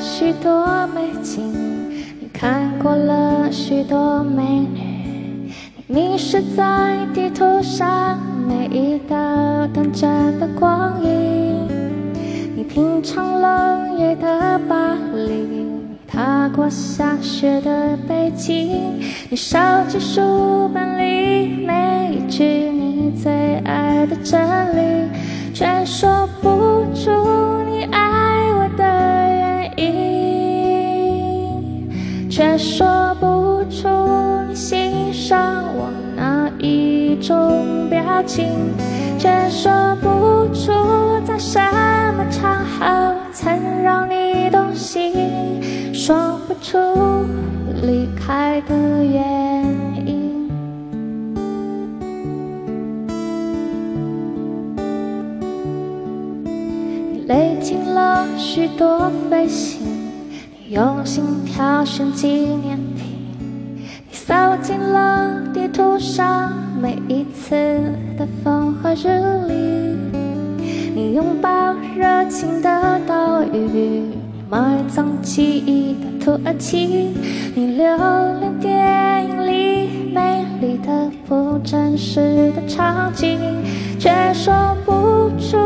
[0.00, 1.42] 许多美景，
[2.20, 4.42] 你看过了许多美
[4.72, 5.52] 女，
[5.86, 9.16] 你迷失在地图上每一道
[9.74, 11.68] 短暂的光影，
[12.54, 15.66] 你品尝冷夜的巴黎，
[16.06, 19.58] 踏过下雪的北京，你收
[19.88, 24.40] 集书本里每一句你最爱的真
[24.76, 25.08] 理，
[32.58, 33.88] 说不出
[34.48, 38.48] 你欣赏我哪一种表情，
[39.16, 39.70] 却说
[40.02, 40.72] 不出
[41.24, 41.60] 在什
[42.16, 45.14] 么场合曾让你动心，
[45.94, 46.76] 说不出
[47.80, 48.74] 离开的
[49.04, 49.64] 原
[50.04, 50.50] 因。
[57.12, 59.80] 你累积了许多飞行，
[60.70, 63.06] 用心挑选纪念品，
[64.06, 67.54] 你扫进了地图上每一次
[68.18, 69.08] 的风和日
[69.48, 69.96] 丽，
[70.94, 74.02] 你拥抱热情的岛屿，
[74.50, 77.14] 埋葬记忆的土耳其，
[77.54, 77.86] 你留
[78.38, 83.38] 恋电影里美丽的不真实的场景，
[83.98, 85.56] 却说不出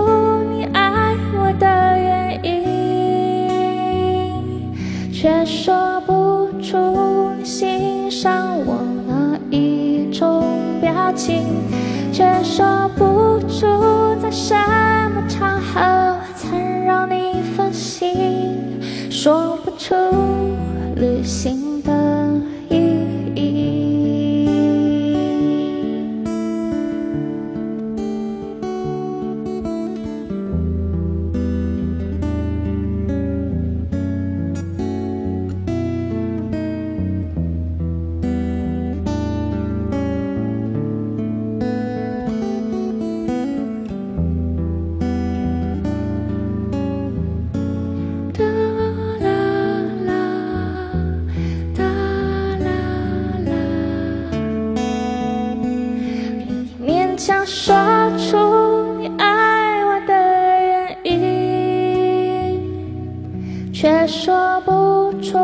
[5.23, 8.75] 却说不出你欣赏我
[9.07, 10.43] 哪一种
[10.81, 11.45] 表情，
[12.13, 13.65] 却说不出
[14.21, 14.53] 在什
[15.15, 18.81] 么场合曾让你分心，
[19.13, 19.95] 说不出
[20.97, 22.22] 旅行的
[57.55, 57.77] 说
[58.17, 60.15] 出你爱我的
[61.05, 62.63] 原因，
[63.71, 65.39] 却说不出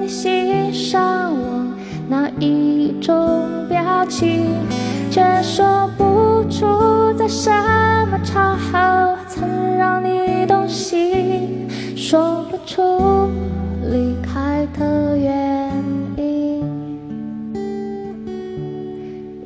[0.00, 1.64] 你欣赏我
[2.08, 4.48] 哪一种表情，
[5.12, 7.48] 却说不出在什
[8.10, 13.30] 么场合曾让你动心，说不出
[13.92, 15.70] 离开的原
[16.16, 16.64] 因，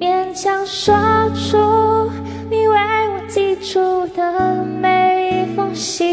[0.00, 0.96] 勉强说
[1.34, 1.58] 出
[3.60, 6.07] 处的每一封信，